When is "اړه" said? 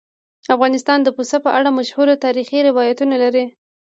1.57-1.69